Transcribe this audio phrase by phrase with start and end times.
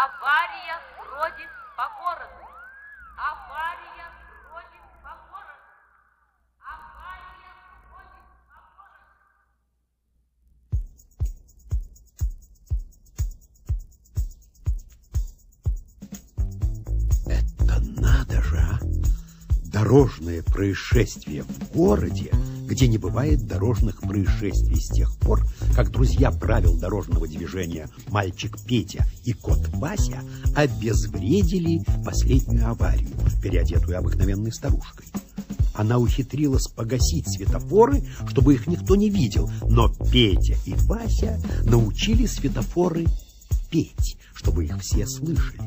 [0.00, 2.40] Авария бродит по городу!
[3.18, 4.08] Авария
[4.48, 5.60] бродит по городу!
[6.64, 7.52] Авария
[7.84, 9.04] бродит по городу!
[17.26, 18.78] Это надо же, а!
[19.66, 22.30] Дорожное происшествие в городе,
[22.64, 25.42] где не бывает дорожных происшествий с тех пор,
[25.80, 30.20] как друзья правил дорожного движения мальчик Петя и кот Вася
[30.54, 33.08] обезвредили последнюю аварию,
[33.42, 35.06] переодетую обыкновенной старушкой.
[35.72, 43.06] Она ухитрилась погасить светофоры, чтобы их никто не видел, но Петя и Вася научили светофоры
[43.70, 45.62] петь, чтобы их все слышали.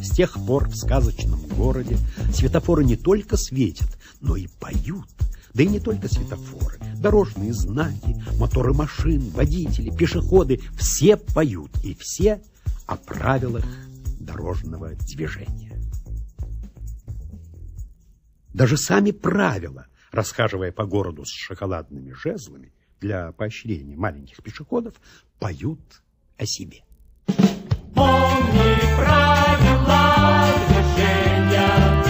[0.00, 1.98] С тех пор в сказочном городе
[2.32, 3.88] светофоры не только светят,
[4.20, 5.08] но и поют.
[5.52, 12.42] Да и не только светофоры, дорожные знаки, моторы машин, водители, пешеходы– все поют и все
[12.86, 13.64] о правилах
[14.20, 15.78] дорожного движения.
[18.52, 24.94] Даже сами правила, расхаживая по городу с шоколадными жезлами для поощрения маленьких пешеходов,
[25.38, 26.02] поют
[26.36, 26.82] о себе.
[27.94, 32.04] Помни правила движения,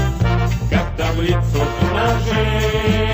[0.70, 3.07] как таблицу умножения.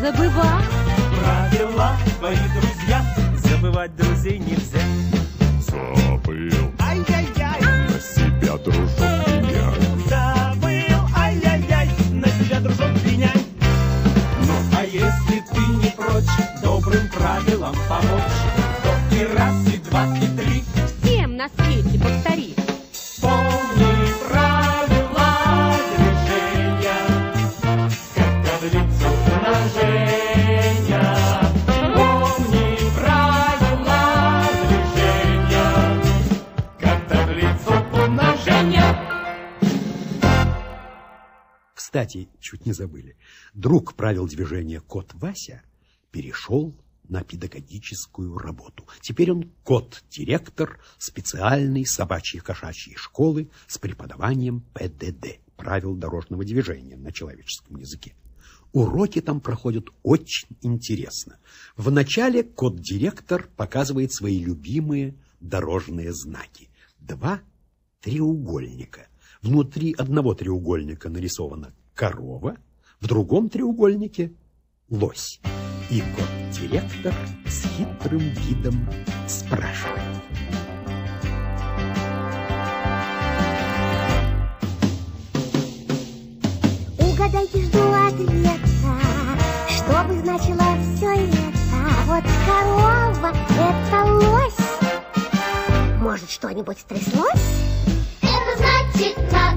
[0.00, 0.64] Забывать.
[1.20, 3.04] Правила твои друзья,
[3.36, 4.80] забывать друзей нельзя.
[5.60, 9.72] Забыл Ай-яй-яй, на себя дружок меня.
[10.08, 13.46] забыл, ай-яй-яй, на себя дружок пеняй.
[14.46, 16.24] Ну, а если ты не прочь
[16.62, 18.38] добрым правилам помочь,
[18.82, 20.29] то и раз, и два, и
[41.90, 43.16] Кстати, чуть не забыли.
[43.52, 45.64] Друг правил движения кот Вася
[46.12, 46.72] перешел
[47.08, 48.86] на педагогическую работу.
[49.00, 57.78] Теперь он кот-директор специальной собачьей кошачьей школы с преподаванием ПДД, правил дорожного движения на человеческом
[57.78, 58.14] языке.
[58.70, 61.40] Уроки там проходят очень интересно.
[61.76, 66.68] Вначале кот-директор показывает свои любимые дорожные знаки.
[67.00, 67.40] Два
[68.00, 69.08] треугольника.
[69.42, 72.56] Внутри одного треугольника нарисована корова,
[72.98, 74.32] в другом треугольнике
[74.88, 75.38] лось.
[75.90, 77.12] И кот-директор
[77.46, 78.88] с хитрым видом
[79.28, 80.00] спрашивает.
[86.98, 88.58] Угадайте, жду ответа,
[89.68, 90.64] что бы значило
[90.96, 91.50] все это.
[92.06, 93.30] Вот корова—
[93.60, 96.00] это лось.
[96.00, 97.44] Может, что-нибудь стряслось?
[98.22, 99.50] Это значит на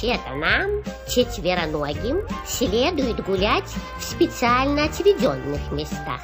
[0.00, 3.68] Вообще-то нам, четвероногим, следует гулять
[3.98, 6.20] в специально отведенных местах.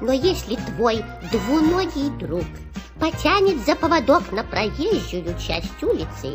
[0.00, 2.46] Но если твой двуногий друг
[2.98, 6.34] потянет за поводок на проезжую часть улицы,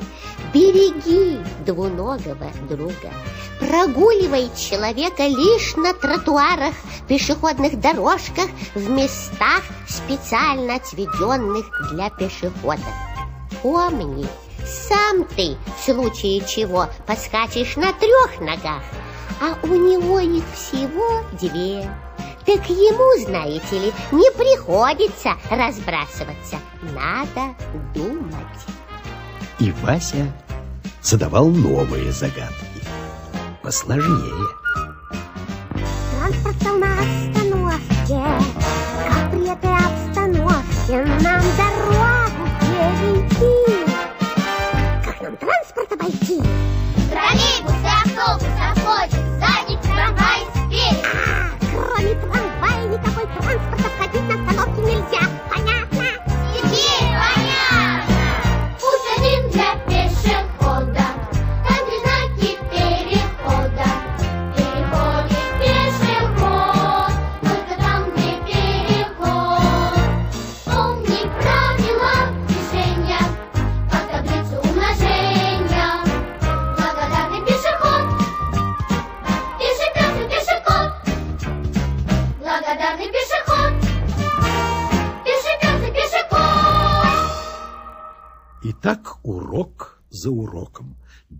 [0.53, 3.11] береги двуногого друга.
[3.59, 6.75] Прогуливай человека лишь на тротуарах,
[7.07, 12.93] пешеходных дорожках, в местах, специально отведенных для пешеходов.
[13.63, 14.27] Помни,
[14.65, 18.83] сам ты в случае чего подскачешь на трех ногах,
[19.41, 21.89] а у него их всего две.
[22.45, 26.57] Так ему, знаете ли, не приходится разбрасываться.
[26.93, 27.55] Надо
[27.95, 28.65] думать.
[29.59, 30.31] И Вася
[31.01, 32.53] задавал новые загадки.
[33.63, 34.47] Посложнее.
[36.11, 38.23] Транспорт стал на остановке.
[39.09, 43.94] Как при этой обстановке нам дорогу перейти?
[45.25, 46.11] Как нам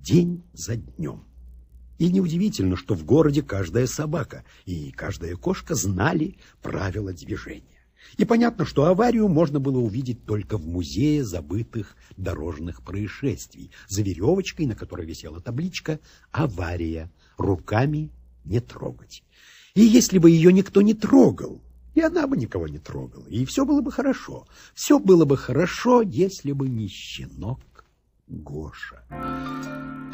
[0.06, 1.24] день за днем.
[1.98, 7.64] И неудивительно, что в городе каждая собака и каждая кошка знали правила движения.
[8.18, 14.68] И понятно, что аварию можно было увидеть только в музее забытых дорожных происшествий, за веревочкой,
[14.68, 16.00] на которой висела табличка
[16.32, 17.12] «Авария.
[17.38, 18.12] Руками
[18.44, 19.24] не трогать».
[19.74, 21.64] И если бы ее никто не трогал,
[21.96, 24.48] и она бы никого не трогала, и все было бы хорошо.
[24.76, 27.60] Все было бы хорошо, если бы не щенок
[28.28, 29.04] Гоша.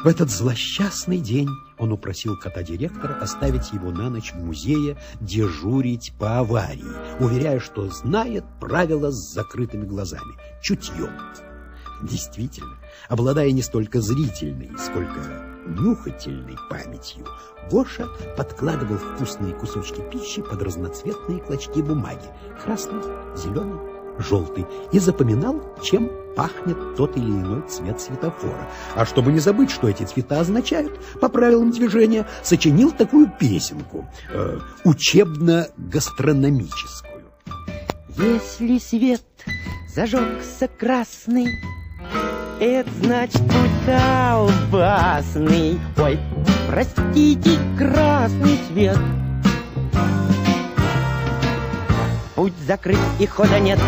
[0.04, 1.48] В этот злосчастный день
[1.78, 6.84] он упросил кота-директора оставить его на ночь в музее дежурить по аварии,
[7.20, 11.12] уверяя, что знает правила с закрытыми глазами, чутьем.
[12.02, 12.76] Действительно,
[13.08, 17.24] обладая не столько зрительной, сколько нюхательной памятью,
[17.70, 22.26] Гоша подкладывал вкусные кусочки пищи под разноцветные клочки бумаги,
[22.62, 23.02] красный,
[23.36, 28.68] зеленый, желтый, и запоминал, чем пахнет тот или иной цвет светофора.
[28.94, 34.58] А чтобы не забыть, что эти цвета означают, по правилам движения, сочинил такую песенку, э,
[34.84, 37.12] учебно-гастрономическую.
[38.16, 39.22] Если свет
[39.94, 41.48] зажегся красный,
[42.60, 45.78] это значит путь колбасный.
[45.96, 46.18] Ой,
[46.68, 48.98] простите, красный свет.
[52.34, 53.78] Путь закрыт и хода нет.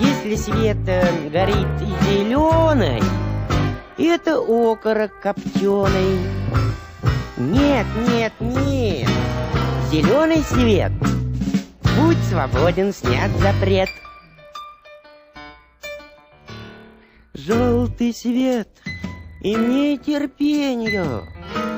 [0.00, 1.68] Если свет э, горит
[2.06, 3.02] зеленый,
[3.98, 6.18] это окорок копченый.
[7.36, 9.08] Нет, нет, нет.
[9.90, 10.92] Зеленый свет.
[11.98, 13.88] Будь свободен, снят запрет.
[17.48, 18.68] Желтый свет.
[19.40, 21.22] Имей терпение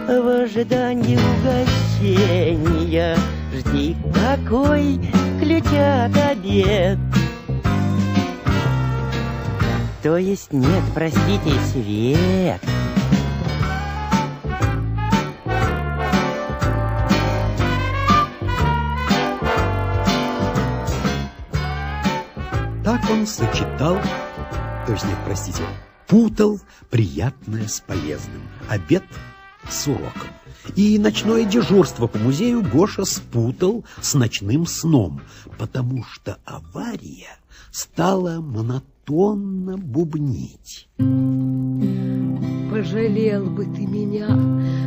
[0.09, 3.17] в ожидании угощения.
[3.55, 4.99] Жди, какой
[5.41, 6.99] ключат обед.
[10.03, 12.61] То есть нет, простите, свет.
[22.83, 23.99] Так он сочетал,
[24.87, 25.63] то есть нет, простите,
[26.07, 26.61] путал
[26.91, 29.05] приятное с полезным, обед
[29.69, 30.29] с уроком.
[30.77, 35.21] И ночное дежурство по музею Гоша спутал с ночным сном,
[35.59, 37.39] потому что авария
[37.71, 40.89] стала монотонно бубнить.
[42.71, 44.29] Пожалел бы ты меня,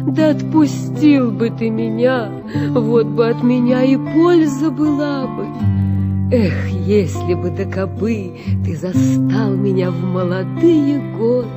[0.07, 2.29] да отпустил бы ты меня,
[2.69, 5.92] вот бы от меня и польза была бы.
[6.31, 8.31] Эх, если бы да кабы
[8.65, 11.47] ты застал меня в молодые годы,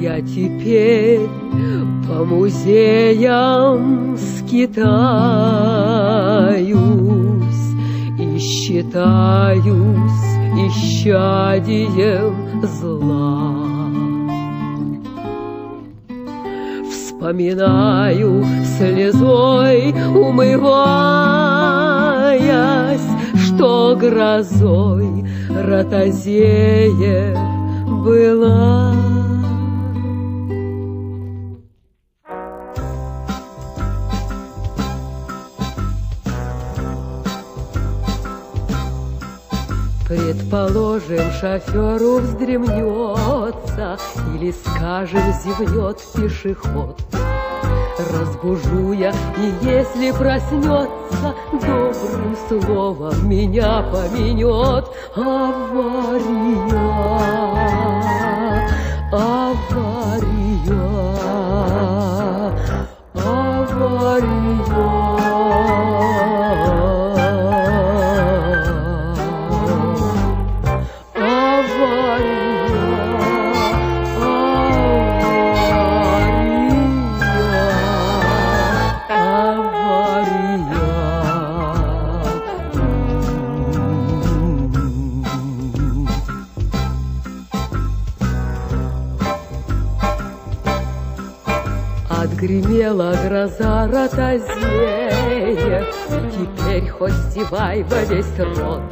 [0.00, 1.28] я теперь
[2.06, 4.72] по музеям скитаюсь
[8.18, 9.64] и считаюсь
[10.68, 13.81] исчадием зла.
[17.22, 18.44] Поминаю
[18.76, 20.58] слезой, умываясь,
[23.46, 27.38] что грозой Ротозеев
[28.04, 29.21] была.
[40.32, 43.98] Предположим, шоферу вздремнется
[44.34, 46.98] Или, скажем, зевнет пешеход.
[47.98, 56.22] Разбужу я, и если проснется, Добрым словом меня поменет Авария,
[59.12, 59.52] авария,
[63.14, 65.01] Отгремела
[94.12, 95.84] ротозея,
[96.30, 98.82] Теперь хоть зевай во весь рот.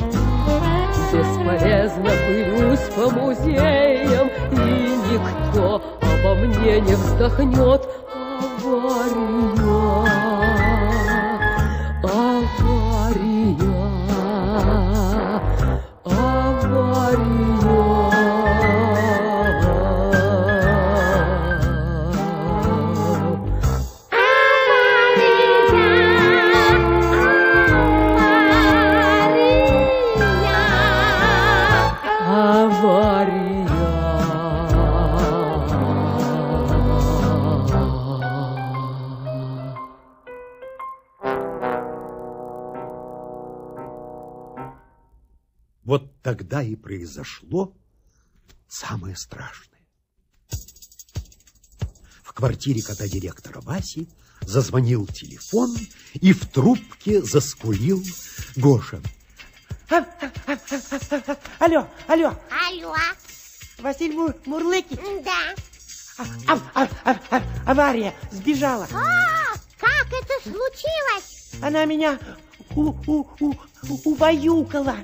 [1.12, 7.88] Бесполезно пылюсь по музеям, И никто обо мне не вздохнет.
[8.64, 9.49] Авария,
[45.84, 47.74] Вот тогда и произошло
[48.68, 49.66] самое страшное.
[52.22, 54.08] В квартире кота директора Васи
[54.42, 55.76] зазвонил телефон,
[56.14, 58.02] и в трубке заскулил
[58.56, 59.00] Гоша.
[61.58, 62.34] Алло, алло,
[62.68, 62.94] Алло,
[63.78, 65.22] Василий Мур- Мурлыкин.
[65.24, 65.54] да.
[66.46, 68.86] А- а- а- а- авария, сбежала.
[68.92, 71.52] А, как это случилось?
[71.62, 72.18] Она меня
[72.80, 73.54] у- у- у-
[74.04, 74.96] убаюкала.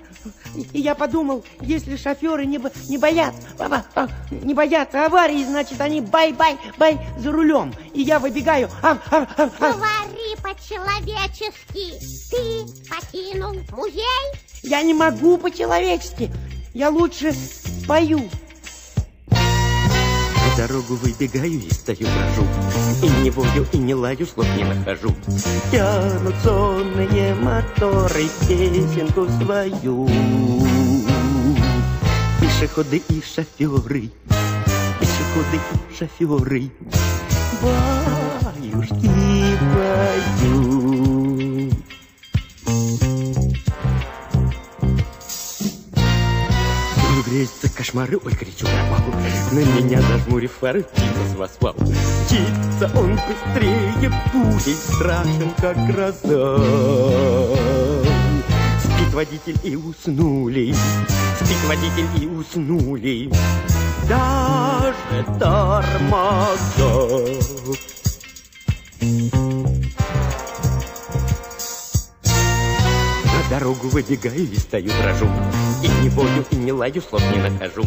[0.54, 5.06] И- И я подумал, если шоферы не, бо- не боятся, а- а- а, не боятся
[5.06, 7.74] аварии, значит, они бай-бай-бай за рулем.
[7.94, 8.70] И я выбегаю.
[8.82, 9.72] А, а, а, а.
[9.72, 11.92] Говори по-человечески.
[12.30, 14.02] Ты покинул музей?
[14.62, 16.30] Я не могу по-человечески.
[16.74, 17.32] Я лучше
[17.86, 18.28] пою.
[20.56, 22.48] Дорогу выбегаю и стою брожу.
[23.02, 25.14] И не вою, и не лаю, слов не нахожу.
[25.70, 30.08] Тянут сонные моторы песенку свою.
[32.40, 34.10] Пешеходы и шоферы
[34.98, 36.70] Пешеходы и шоферы.
[37.62, 39.10] Баюшки
[39.74, 40.75] поют
[47.86, 49.04] кошмары, ой, кричу пропал
[49.52, 56.58] На меня зажмурив фары, птица с восвал Птица, он быстрее пули Страшен, как гроза.
[58.80, 60.74] Спит водитель и уснули.
[61.36, 63.30] Спит водитель и уснули.
[64.08, 66.66] Даже тормоза
[73.66, 75.26] дорогу выбегаю и стою дрожу.
[75.82, 77.82] И не вою, и не лаю, слов не нахожу.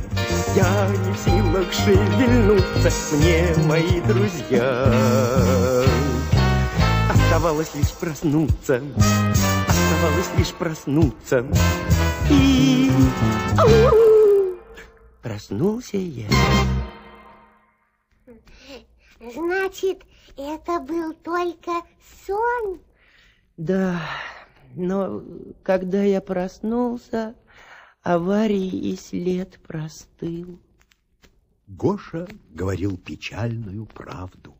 [0.53, 5.85] Я не в силах шевельнуться Мне мои друзья.
[7.09, 8.81] Оставалось лишь проснуться
[9.67, 11.45] Оставалось лишь проснуться.
[12.29, 12.91] И...
[15.21, 16.27] Проснулся я.
[19.33, 20.03] Значит,
[20.35, 21.71] это был только
[22.25, 22.79] сон?
[23.57, 24.01] Да,
[24.75, 25.23] но
[25.63, 27.35] когда я проснулся,
[28.01, 30.59] аварии и след простыл.
[31.67, 34.57] Гоша говорил печальную правду.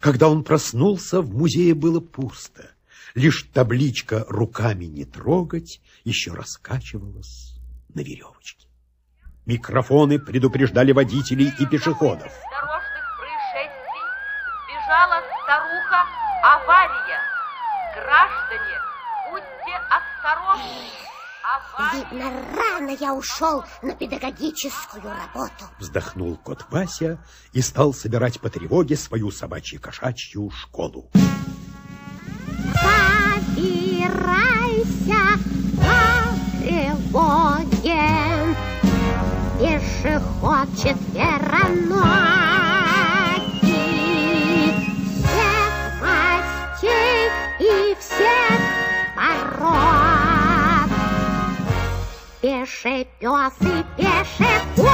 [0.00, 2.70] Когда он проснулся, в музее было пусто.
[3.14, 7.58] Лишь табличка «Руками не трогать» еще раскачивалась
[7.94, 8.66] на веревочке.
[9.46, 12.32] Микрофоны предупреждали водителей и пешеходов.
[12.50, 14.04] дорожных происшествий
[14.64, 16.00] сбежала старуха
[16.42, 17.20] авария.
[17.94, 18.93] Граждане,
[19.84, 21.04] будьте осторожны.
[21.92, 25.64] Видно, рано я ушел на педагогическую работу.
[25.78, 27.18] Вздохнул кот Вася
[27.52, 31.10] и стал собирать по тревоге свою собачью-кошачью школу.
[33.54, 35.38] Собирайся
[35.76, 38.56] по тревоге,
[39.58, 42.53] пешеход четвероногий,
[52.44, 54.86] Пеший пес и пешеход.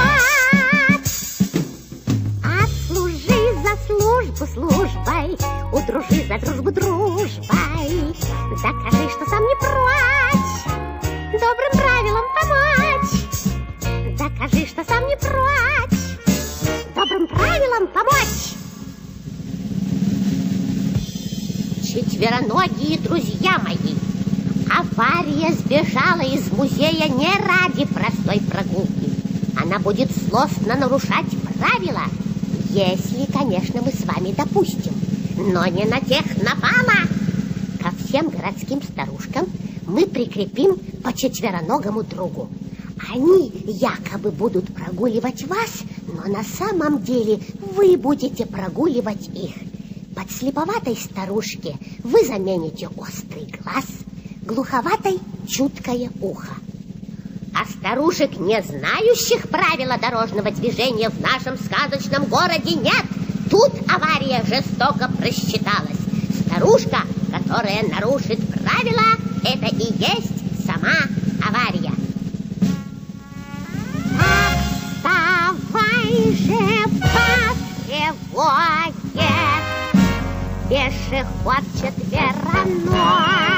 [2.63, 5.37] Отслужи за службу службой,
[5.73, 8.15] удружи за дружбу дружбой.
[8.63, 10.63] Докажи, что сам не прочь,
[11.33, 13.15] добрым правилам помочь.
[14.17, 15.99] Докажи, что сам не прочь,
[16.95, 18.55] добрым правилам помочь.
[21.83, 24.10] Четвероногие друзья мои,
[24.81, 29.11] авария сбежала из музея не ради простой прогулки.
[29.55, 32.03] Она будет злостно нарушать правила,
[32.69, 34.93] если, конечно, мы с вами допустим.
[35.37, 37.07] Но не на тех напала.
[37.79, 39.45] Ко всем городским старушкам
[39.85, 42.49] мы прикрепим по четвероногому другу.
[43.13, 47.39] Они якобы будут прогуливать вас, но на самом деле
[47.75, 49.53] вы будете прогуливать их.
[50.15, 53.85] Подслеповатой старушке вы замените острый глаз,
[54.41, 56.53] глуховатой чуткое ухо.
[57.53, 63.05] А старушек, не знающих правила дорожного движения в нашем сказочном городе, нет.
[63.49, 65.99] Тут авария жестоко просчиталась.
[66.47, 70.95] Старушка, которая нарушит правила, это и есть сама
[71.45, 71.91] авария.
[74.97, 77.27] Вставай же по
[77.85, 79.29] тревоге,
[80.69, 83.50] пешеход четвероногий,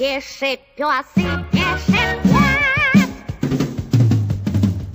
[0.00, 3.10] Пеший пес и пешеход.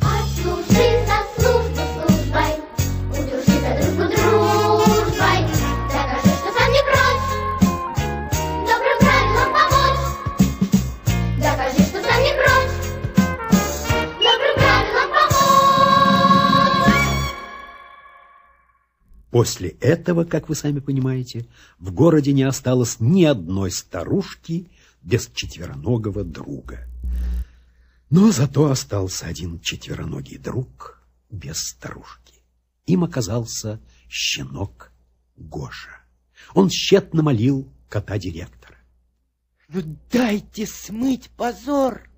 [0.02, 2.53] Отслужи за службу службой,
[3.12, 5.40] удружи за дружбу дружбой.
[5.94, 7.27] Докажи, что сам не прочь,
[8.66, 10.06] добрым правилам помочь.
[11.38, 12.75] Докажи, что сам не прочь,
[14.18, 15.46] добрым правилам помочь.
[19.29, 21.46] После этого, как вы сами понимаете,
[21.77, 24.72] в городе не осталось ни одной старушки
[25.05, 26.87] без четвероногого друга.
[28.09, 32.41] Но зато остался один четвероногий друг без старушки.
[32.87, 34.91] Им оказался щенок
[35.37, 36.01] Гоша.
[36.53, 38.77] Он тщетно молил кота-директора.
[39.68, 42.09] Ну дайте смыть позор.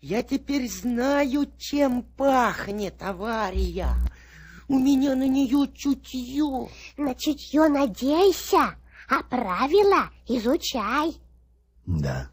[0.00, 3.94] Я теперь знаю, чем пахнет авария.
[4.68, 6.68] У меня на нее чутье.
[6.96, 8.76] На чутье надейся,
[9.08, 11.16] а правила изучай.
[11.88, 12.28] Да,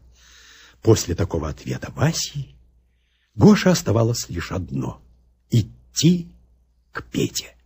[0.82, 2.54] после такого ответа Васи
[3.34, 5.00] Гоше оставалось лишь одно—
[5.50, 6.28] идти
[6.92, 7.56] к Пете,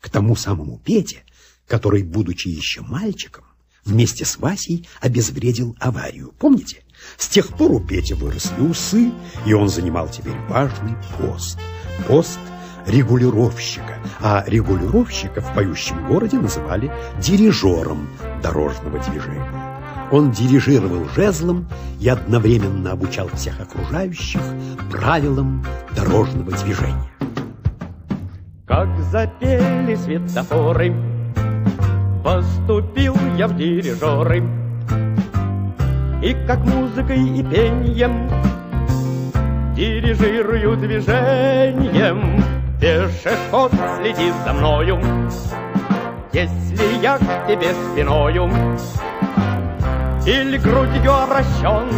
[0.00, 1.24] к тому самому Пете,
[1.66, 3.44] который, будучи еще мальчиком,
[3.86, 6.34] вместе с Васей обезвредил аварию.
[6.38, 6.84] Помните?
[7.16, 9.10] С тех пор у Пети выросли усы,
[9.46, 11.58] и он занимал теперь важный пост.
[12.06, 12.38] Пост
[12.84, 13.98] регулировщика.
[14.20, 18.10] А регулировщика в поющем городе называли дирижером
[18.42, 19.69] дорожного движения.
[20.10, 21.68] Он дирижировал жезлом
[22.00, 24.40] и одновременно обучал всех окружающих
[24.90, 27.10] правилам дорожного движения.
[28.66, 30.94] Как запели светофоры,
[32.24, 34.42] поступил я в дирижеры.
[36.22, 38.28] И как музыкой и пением
[39.74, 42.42] дирижирую движением.
[42.80, 44.98] Пешеход, следи за мною,
[46.32, 48.50] если я к тебе спиною
[50.26, 51.88] или грудью обращен,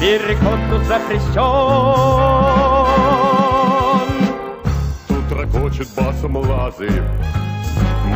[0.00, 1.38] переход тут запрещен.
[5.08, 6.90] Тут ракочет басом лазы,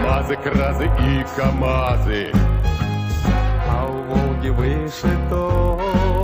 [0.04, 2.32] мазы, кразы и камазы.
[3.70, 6.21] А у Волги выше тон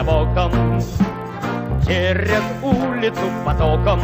[0.00, 0.80] я боком
[1.86, 4.00] Через улицу потоком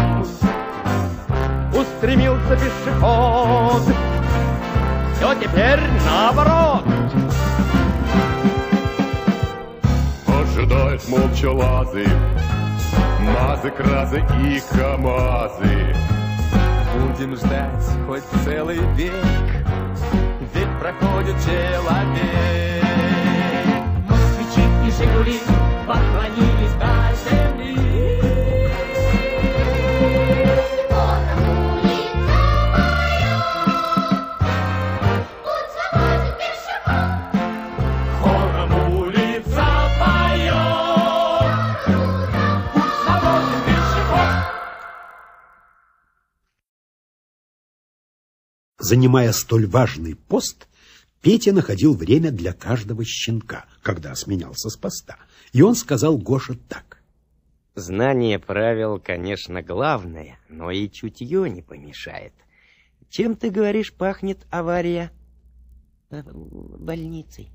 [1.73, 3.83] Устремился пешеход.
[5.15, 6.85] Все теперь наоборот.
[10.27, 12.07] Ожидают молча лазы,
[13.21, 15.95] мазы, кразы и камазы.
[16.95, 19.13] Будем ждать хоть целый век,
[48.89, 50.69] Занимая столь важный пост,
[51.21, 55.17] Петя находил время для каждого щенка, когда сменялся с поста.
[55.53, 57.03] И он сказал Гоше так.
[57.75, 62.33] Знание правил, конечно, главное, но и чутье не помешает.
[63.09, 65.11] Чем, ты говоришь, пахнет авария?
[66.11, 67.51] Э, Больницей.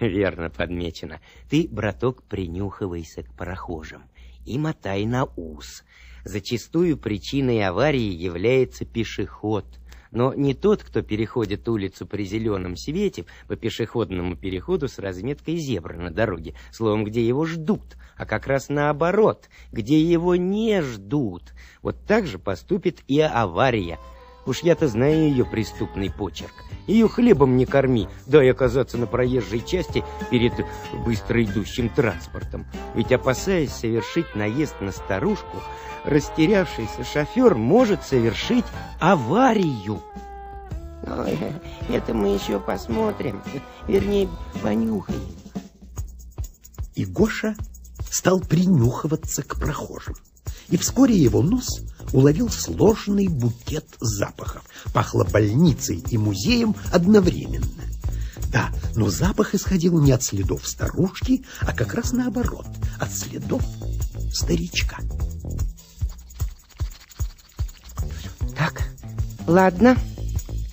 [0.00, 1.20] Верно подмечено.
[1.48, 4.02] Ты, браток, принюхивайся к прохожим
[4.44, 5.84] и мотай на ус.
[6.24, 9.66] Зачастую причиной аварии является пешеход.
[10.10, 15.96] Но не тот, кто переходит улицу при зеленом свете по пешеходному переходу с разметкой зебра
[15.96, 21.54] на дороге, словом, где его ждут, а как раз наоборот, где его не ждут.
[21.82, 23.98] Вот так же поступит и авария.
[24.46, 26.54] Уж я-то знаю ее преступный почерк.
[26.86, 30.52] Ее хлебом не корми, дай оказаться на проезжей части перед
[31.04, 32.64] быстро идущим транспортом.
[32.94, 35.58] Ведь опасаясь совершить наезд на старушку,
[36.04, 38.64] растерявшийся шофер может совершить
[39.00, 40.00] аварию.
[41.02, 41.38] Ой,
[41.88, 43.42] это мы еще посмотрим.
[43.88, 44.28] Вернее,
[44.62, 45.20] понюхаем.
[46.94, 47.56] И Гоша
[48.10, 50.14] стал принюхиваться к прохожим.
[50.68, 51.80] И вскоре его нос
[52.12, 54.64] уловил сложный букет запахов.
[54.92, 57.66] Пахло больницей и музеем одновременно.
[58.52, 62.66] Да, но запах исходил не от следов старушки, а как раз наоборот,
[62.98, 63.62] от следов
[64.32, 64.98] старичка.
[68.56, 68.82] Так,
[69.46, 69.96] ладно.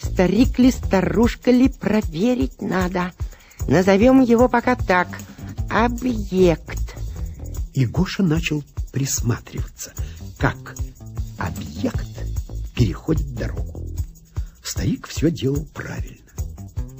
[0.02, 3.12] Старик ли, старушка ли, проверить надо.
[3.68, 5.08] Назовем его пока так.
[5.70, 6.96] Объект.
[7.74, 9.92] И Гоша начал присматриваться,
[10.38, 10.76] как
[11.38, 12.08] объект
[12.76, 13.90] переходит дорогу.
[14.64, 16.20] Старик все делал правильно.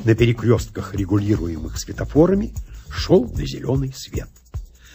[0.04, 2.54] На перекрестках, регулируемых светофорами,
[2.90, 4.28] шел на зеленый свет.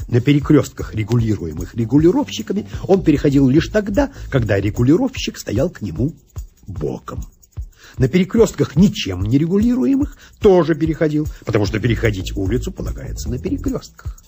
[0.09, 6.15] На перекрестках, регулируемых регулировщиками, он переходил лишь тогда, когда регулировщик стоял к нему
[6.67, 7.25] боком.
[7.97, 14.21] На перекрестках, ничем не регулируемых, тоже переходил, потому что переходить улицу полагается на перекрестках.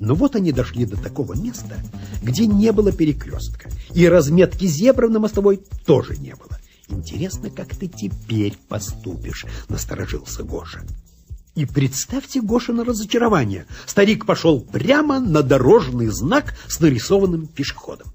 [0.00, 1.76] Но вот они дошли до такого места,
[2.22, 6.58] где не было перекрестка, и разметки зебры на мостовой тоже не было.
[6.88, 10.82] Интересно, как ты теперь поступишь, насторожился Гоша.
[11.54, 13.66] И представьте Гошина разочарование.
[13.86, 18.08] Старик пошел прямо на дорожный знак с нарисованным пешеходом.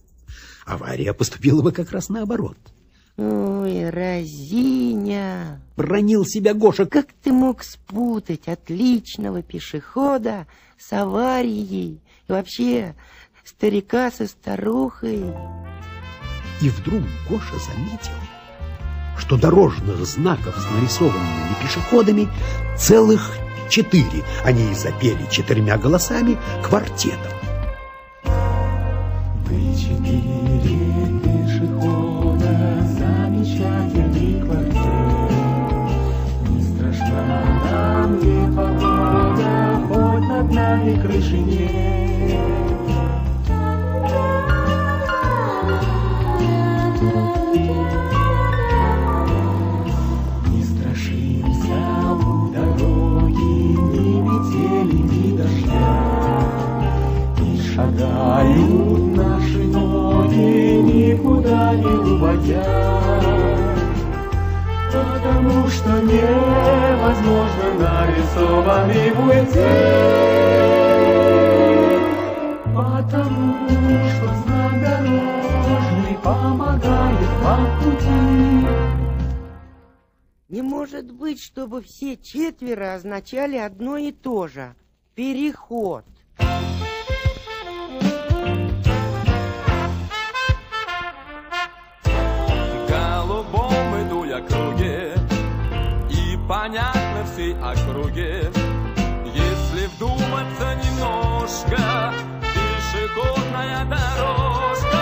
[0.65, 2.57] Авария поступила бы как раз наоборот.
[3.15, 5.61] Ой, разиня.
[5.77, 6.85] Бронил себя Гоша.
[6.85, 10.47] Как ты мог спутать отличного пешехода
[10.79, 12.01] с аварией?
[12.27, 12.95] И вообще,
[13.45, 15.25] старика со старухой?
[16.61, 18.17] И вдруг Гоша заметил,
[19.17, 22.27] что дорожных знаков с нарисованными пешеходами
[22.75, 23.37] целых
[23.69, 24.23] четыре.
[24.43, 27.31] Они и запели четырьмя голосами квартетом.
[29.49, 29.75] Мы
[40.73, 41.61] нами крыши нет.
[50.47, 51.79] Не страшимся
[52.19, 53.53] у дороги,
[53.93, 55.93] ни метели, ни дождя.
[57.39, 63.03] И шагают наши ноги, никуда не уводя.
[64.91, 65.91] Потому что
[67.13, 69.69] возможно нарисованный пути.
[72.75, 73.69] Потому
[74.09, 78.67] что знак дорожный помогает по пути.
[80.49, 84.75] Не может быть, чтобы все четверо означали одно и то же.
[85.15, 86.05] Переход.
[92.87, 95.15] голубом иду я круге
[96.09, 97.02] И понятно
[97.33, 98.51] всей округе.
[99.25, 102.13] Если вдуматься немножко,
[102.53, 105.01] пешеходная дорожка.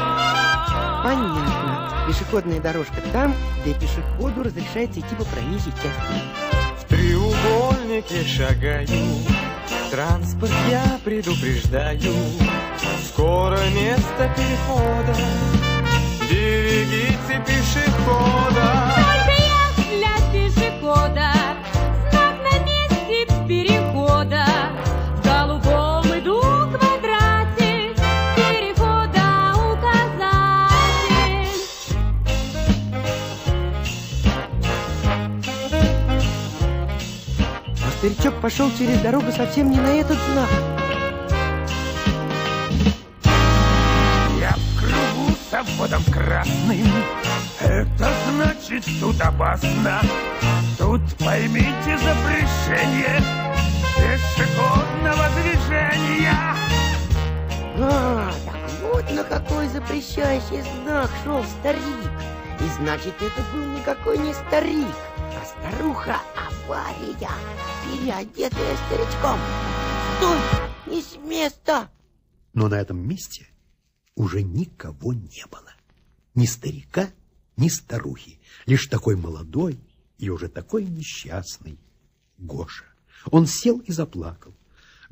[1.03, 2.05] Понятно.
[2.07, 5.89] Пешеходная дорожка там, где пешеходу разрешается идти по проезжей части.
[6.79, 8.87] В треугольнике шагаю,
[9.89, 12.13] транспорт я предупреждаю.
[13.09, 15.15] Скоро место перехода,
[16.29, 19.10] берегите пешехода.
[38.31, 40.49] Старичок пошел через дорогу совсем не на этот знак.
[44.39, 46.87] Я в кругу с обводом красным.
[47.59, 50.01] Это значит, тут опасно.
[50.77, 53.21] Тут поймите запрещение
[53.97, 56.37] пешеходного движения.
[57.77, 62.11] А, так вот на какой запрещающий знак шел старик.
[62.59, 66.17] И значит, это был никакой не старик, а старуха
[66.65, 67.31] авария,
[67.85, 69.39] переодетая старичком.
[70.17, 70.39] Стой,
[70.87, 71.89] не с места.
[72.53, 73.47] Но на этом месте
[74.15, 75.71] уже никого не было.
[76.35, 77.09] Ни старика,
[77.57, 78.39] ни старухи.
[78.65, 79.79] Лишь такой молодой
[80.17, 81.79] и уже такой несчастный
[82.37, 82.85] Гоша.
[83.29, 84.53] Он сел и заплакал.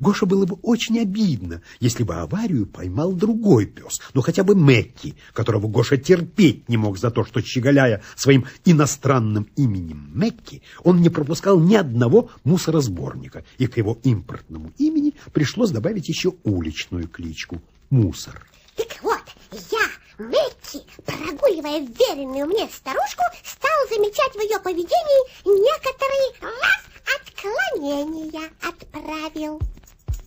[0.00, 5.14] Гоша было бы очень обидно, если бы аварию поймал другой пес, ну хотя бы Мэкки,
[5.34, 11.10] которого Гоша терпеть не мог за то, что, щеголяя своим иностранным именем Мэкки, он не
[11.10, 17.60] пропускал ни одного мусоросборника, и к его импортному имени пришлось добавить еще уличную кличку
[17.90, 18.46] «Мусор».
[18.76, 19.22] Так вот,
[19.70, 19.86] я,
[20.18, 29.60] Мэкки, прогуливая веренную мне старушку, стал замечать в ее поведении некоторые раз отклонения от правил.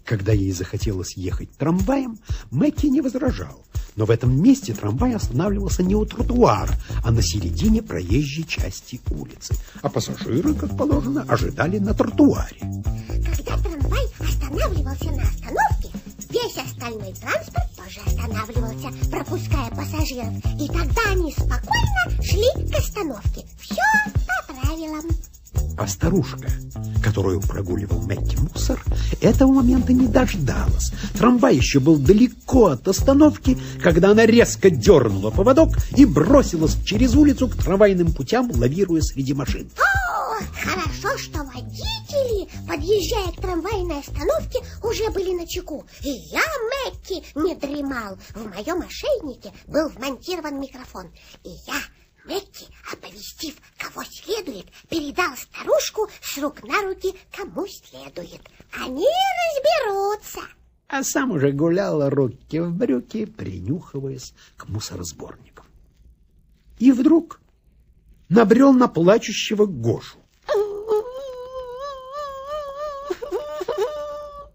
[0.06, 2.20] Когда ей захотелось ехать трамваем,
[2.52, 3.64] Мэкки не возражал.
[3.96, 9.56] Но в этом месте трамвай останавливался не у тротуара, а на середине проезжей части улицы.
[9.82, 12.60] А пассажиры, как положено, ожидали на тротуаре.
[12.60, 15.90] Когда трамвай останавливался на остановке,
[16.30, 20.34] весь остальной транспорт тоже останавливался, пропуская пассажиров.
[20.60, 23.46] И тогда они спокойно шли к остановке.
[23.60, 23.82] Все
[24.48, 25.06] по правилам.
[25.78, 26.50] А старушка,
[27.04, 28.84] которую прогуливал Мэкки мусор,
[29.22, 30.92] этого момента не дождалась.
[31.18, 37.48] Трамвай еще был далеко от остановки, когда она резко дернула поводок и бросилась через улицу
[37.48, 39.70] к трамвайным путям, лавируя среди машин.
[39.78, 45.86] О, хорошо, что водители, подъезжая к трамвайной остановке, уже были на чеку.
[46.02, 46.42] И я,
[46.86, 48.18] Мэкки, не дремал.
[48.36, 51.08] В моем ошейнике был вмонтирован микрофон.
[51.44, 51.76] И я,
[52.26, 58.42] Мэкки, оповестив, кого следует, передал старушку с рук на руки, кому следует.
[58.72, 60.40] Они разберутся.
[60.88, 65.66] А сам уже гулял руки в брюки, принюхиваясь к мусоросборникам.
[66.80, 67.42] И вдруг
[68.30, 70.18] набрел на плачущего Гошу.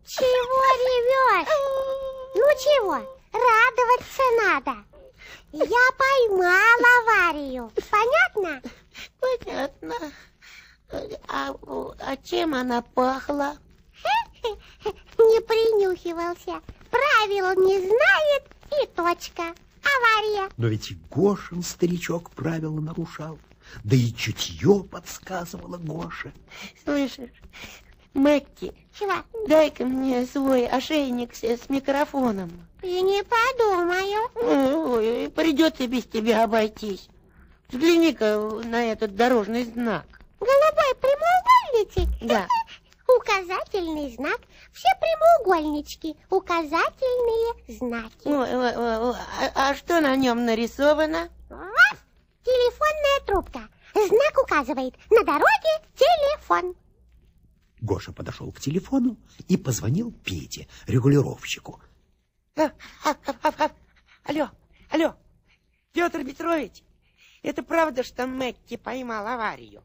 [0.07, 1.49] Чего ревешь?
[2.35, 2.95] Ну чего,
[3.33, 4.89] радоваться надо.
[5.53, 5.65] Я
[5.97, 7.73] поймал аварию.
[7.91, 8.63] Понятно?
[9.21, 9.95] Понятно.
[11.29, 11.55] А,
[12.01, 13.57] а чем она пахла?
[15.19, 16.61] Не принюхивался.
[16.91, 18.45] Правил не знает
[18.83, 19.55] и точка.
[19.83, 20.51] Авария.
[20.57, 23.39] Но ведь и Гошин старичок правила нарушал.
[23.85, 26.33] Да и чутье подсказывало Гоше.
[26.85, 27.31] Слышишь,
[28.15, 29.13] Чего?
[29.47, 32.68] дай-ка мне свой ошейник с, с микрофоном.
[32.83, 34.31] И не подумаю.
[34.95, 37.09] Ой, придется без тебя обойтись.
[37.69, 40.07] Взгляни-ка на этот дорожный знак.
[40.39, 42.29] Голубой прямоугольничек?
[42.29, 42.47] Да.
[43.09, 44.41] Указательный знак.
[44.73, 46.17] Все прямоугольнички.
[46.31, 48.27] Указательные знаки.
[48.27, 49.17] Ой, ой, ой,
[49.55, 51.29] а, а что на нем нарисовано?
[51.51, 51.99] Раз.
[52.45, 53.69] Телефонная трубка.
[53.95, 54.95] Знак указывает.
[55.11, 56.75] На дороге телефон.
[57.81, 59.17] Гоша подошел к телефону
[59.49, 61.81] и позвонил Пете, регулировщику.
[62.59, 62.73] А,
[63.05, 63.71] а, а,
[64.25, 64.51] Алло,
[64.91, 65.17] алло,
[65.93, 66.83] Петр Петрович,
[67.45, 69.85] это правда, что Мэкки поймал аварию?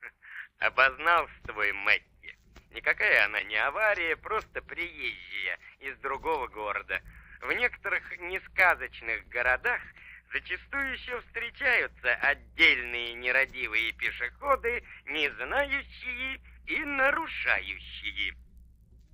[0.58, 2.36] Опознался твой Мэтти.
[2.72, 7.00] Никакая она не авария, просто приезжая из другого города.
[7.40, 9.80] В некоторых несказочных городах
[10.32, 18.34] зачастую еще встречаются отдельные нерадивые пешеходы, не знающие и нарушающие.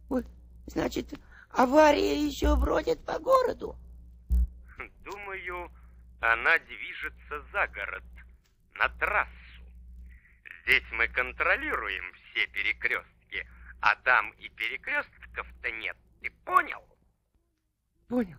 [0.09, 0.25] Ой,
[0.67, 1.13] значит,
[1.53, 3.77] авария еще бродит по городу?
[5.05, 5.71] Думаю,
[6.21, 8.05] она движется за город,
[8.75, 9.33] на трассу.
[10.65, 13.47] Здесь мы контролируем все перекрестки,
[13.81, 15.97] а там и перекрестков-то нет.
[16.21, 16.83] Ты понял?
[18.09, 18.39] Понял.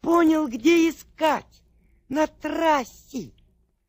[0.00, 1.62] Понял, где искать.
[2.08, 3.32] На трассе.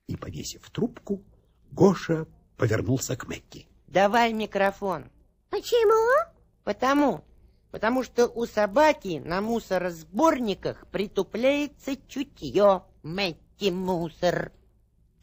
[0.07, 1.23] И, повесив трубку,
[1.71, 3.67] Гоша повернулся к Мэкки.
[3.87, 5.11] Давай микрофон.
[5.49, 6.31] Почему?
[6.63, 7.23] Потому.
[7.71, 12.83] Потому что у собаки на мусоросборниках притупляется чутье.
[13.01, 14.51] Мэтти мусор.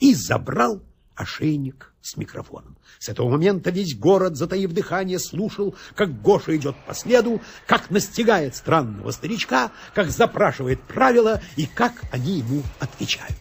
[0.00, 0.82] И забрал
[1.14, 2.78] ошейник с микрофоном.
[2.98, 8.56] С этого момента весь город, затаив дыхание, слушал, как Гоша идет по следу, как настигает
[8.56, 13.36] странного старичка, как запрашивает правила и как они ему отвечают.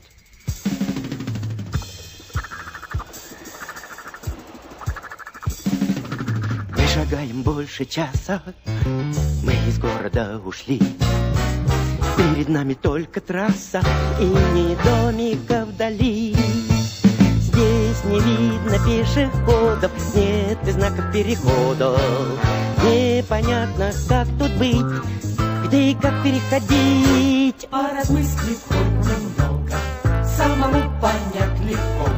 [7.10, 8.42] Шагаем больше часа,
[9.44, 10.82] мы из города ушли.
[12.18, 13.82] Перед нами только трасса
[14.20, 16.36] и ни домика вдали.
[17.40, 22.00] Здесь не видно пешеходов, нет и знаков переходов.
[22.84, 25.04] Непонятно, как тут быть,
[25.66, 27.68] где и как переходить.
[27.70, 29.78] Поразмыслив хоть немного,
[30.26, 32.10] самому понять легко,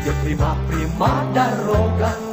[0.00, 2.25] где пряма-пряма дорога,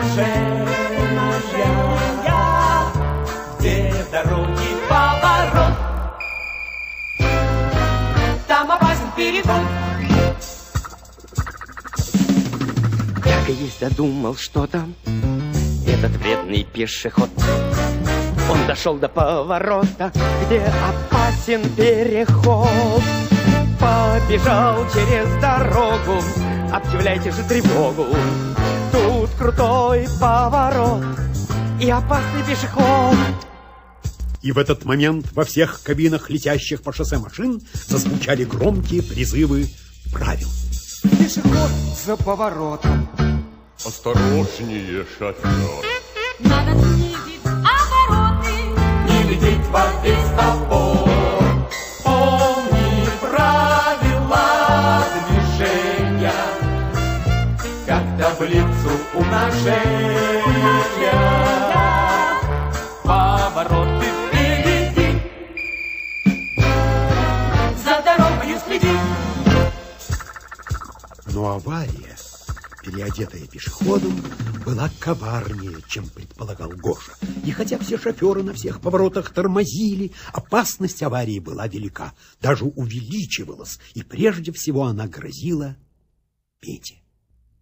[0.00, 1.74] умножения,
[3.58, 5.74] где дороги поворот,
[8.48, 9.66] там опасен переход.
[13.22, 14.86] Так и есть задумал что-то
[15.86, 17.30] этот вредный пешеход.
[18.50, 20.10] Он дошел до поворота,
[20.46, 23.02] где опасен переход.
[23.78, 26.22] Побежал через дорогу,
[26.72, 28.06] объявляйте же тревогу.
[29.42, 31.02] Крутой поворот
[31.80, 33.16] и опасный пешеход.
[34.40, 39.68] И в этот момент во всех кабинах летящих по шоссе машин зазвучали громкие призывы
[40.12, 40.46] правил.
[41.02, 41.70] Пешеход
[42.06, 43.08] за поворотом.
[43.84, 45.50] Осторожнее, шофер.
[46.38, 48.52] Надо снизить обороты.
[49.08, 51.11] Не лететь во весь
[58.42, 60.32] таблицу умножения.
[63.04, 65.20] Повороты впереди,
[67.84, 68.96] за дорогою следи.
[71.32, 72.16] Но авария,
[72.82, 74.20] переодетая пешеходом,
[74.66, 77.12] была коварнее, чем предполагал Гоша.
[77.44, 84.02] И хотя все шоферы на всех поворотах тормозили, опасность аварии была велика, даже увеличивалась, и
[84.02, 85.76] прежде всего она грозила
[86.60, 87.01] Пете.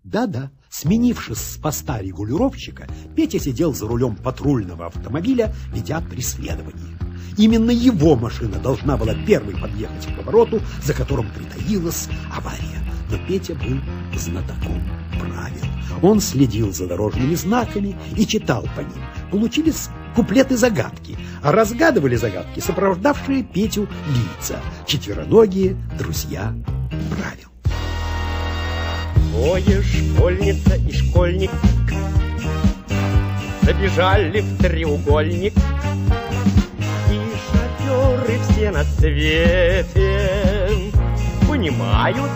[0.05, 6.97] Да-да, сменившись с поста регулировщика, Петя сидел за рулем патрульного автомобиля, ведя преследование.
[7.37, 12.81] Именно его машина должна была первой подъехать к повороту, за которым притаилась авария.
[13.11, 13.79] Но Петя был
[14.19, 14.83] знатоком
[15.19, 15.65] правил.
[16.03, 19.03] Он следил за дорожными знаками и читал по ним.
[19.31, 26.55] Получились куплеты-загадки, а разгадывали загадки сопровождавшие Петю лица, четвероногие друзья
[27.11, 27.50] правил.
[29.31, 31.51] Двое школьница и школьник.
[33.62, 35.55] Забежали в треугольник.
[37.12, 40.71] И шоферы все на свете
[41.49, 42.31] Понимают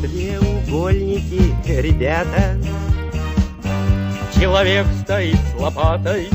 [0.00, 2.56] треугольники, ребята.
[4.34, 6.28] Человек стоит с лопатой.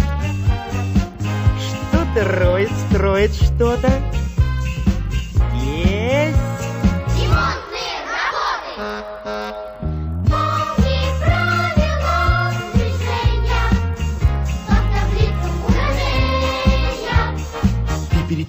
[1.92, 3.92] Что-то роет, строит что-то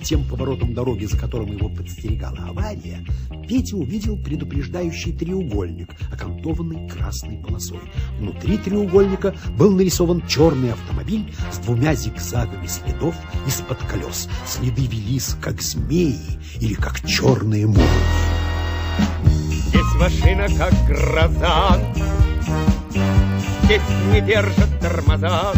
[0.06, 3.04] тем поворотом дороги, за которым его подстерегала авария,
[3.48, 7.80] Петя увидел предупреждающий треугольник, окантованный красной полосой.
[8.18, 13.16] Внутри треугольника был нарисован черный автомобиль с двумя зигзагами следов
[13.48, 14.28] из-под колес.
[14.46, 16.20] Следы велись, как змеи
[16.60, 18.36] или как черные молнии.
[19.50, 21.78] Здесь машина как гроза
[23.64, 23.82] Здесь
[24.12, 25.52] не держат тормоза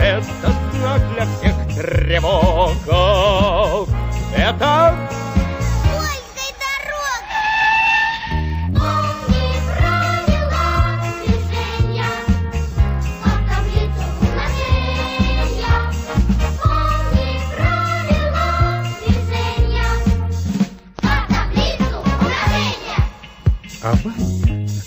[0.00, 3.00] Это знак для всех тревога.
[4.36, 4.94] Это...
[5.94, 7.42] Ольга, дорога!
[8.72, 10.64] Помни правила
[11.24, 12.12] движения,
[13.48, 15.74] таблицу умножения.
[16.62, 18.46] Помни правила
[19.00, 19.92] движения,
[20.96, 23.02] таблицу умножения.
[23.82, 23.84] А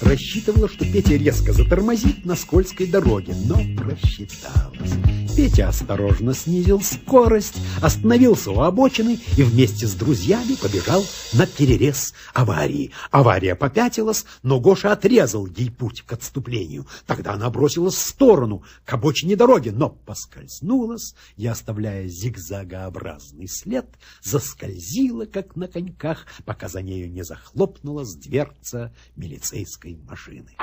[0.06, 5.17] рассчитывала, что Петя резко затормозит на скользкой дороге, но просчиталась.
[5.38, 12.92] Петя осторожно снизил скорость, остановился у обочины и вместе с друзьями побежал на перерез аварии.
[13.12, 16.88] Авария попятилась, но Гоша отрезал ей путь к отступлению.
[17.06, 23.86] Тогда она бросилась в сторону, к обочине дороги, но поскользнулась и, оставляя зигзагообразный след,
[24.24, 30.58] заскользила, как на коньках, пока за нею не захлопнулась дверца милицейской машины.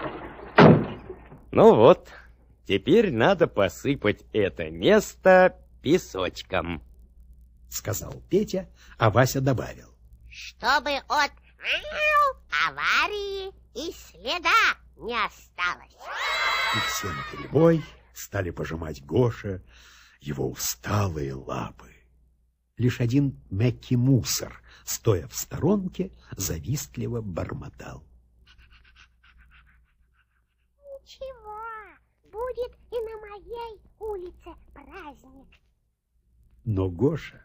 [1.52, 2.08] Ну вот,
[2.66, 6.82] теперь надо посыпать это место песочком.
[7.68, 9.94] Сказал Петя, а Вася добавил.
[10.30, 11.32] Чтобы от
[12.68, 14.50] аварии и следа
[14.96, 15.96] не осталось.
[16.74, 17.84] И все наперебой
[18.14, 19.62] стали пожимать Гоша
[20.20, 21.94] его усталые лапы.
[22.76, 28.04] Лишь один Мэкки Мусор, стоя в сторонке, завистливо бормотал.
[30.78, 31.60] Ничего,
[32.24, 35.48] будет и на моей улице праздник.
[36.64, 37.44] Но Гоша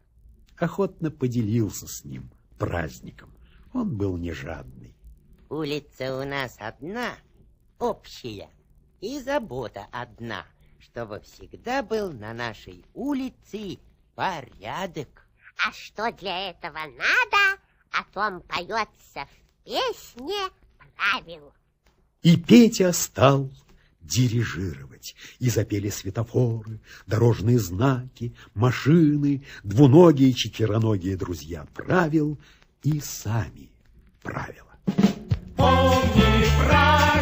[0.57, 3.33] охотно поделился с ним праздником.
[3.73, 4.95] Он был не жадный.
[5.49, 7.15] Улица у нас одна,
[7.79, 8.49] общая,
[9.01, 10.45] и забота одна,
[10.79, 13.79] чтобы всегда был на нашей улице
[14.15, 15.27] порядок.
[15.65, 20.49] А что для этого надо, о том поется в песне
[20.95, 21.53] правил.
[22.21, 23.49] И Петя стал
[24.09, 25.15] дирижировать.
[25.39, 32.39] И запели светофоры, дорожные знаки, машины, двуногие четвероногие друзья правил
[32.83, 33.71] и сами
[34.21, 34.65] правила.
[35.55, 37.18] Помни правила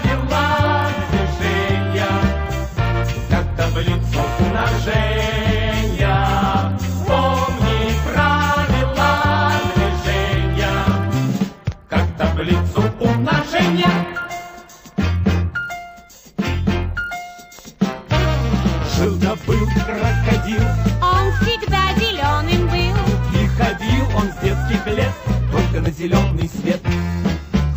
[19.86, 20.64] крокодил,
[21.02, 23.42] Он всегда зеленым был.
[23.42, 25.12] и ходил он с детских лет
[25.52, 26.82] только на зеленый свет.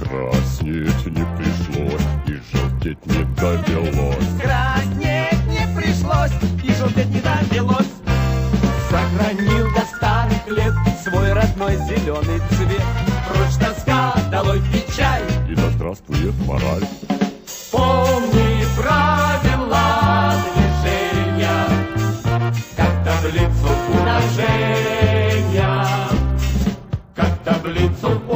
[0.01, 4.27] Краснеть не пришлось и желтеть не довелось.
[4.43, 6.33] Краснеть не пришлось,
[6.65, 7.87] и желтеть не довелось.
[8.91, 10.75] Сохранил до старых лет
[11.05, 12.83] свой родной зеленый цвет.
[13.29, 16.85] Прочь тоска, долой печаль, И да здравствует мораль.
[17.71, 18.60] помни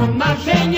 [0.06, 0.73] таблицу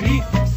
[0.00, 0.51] не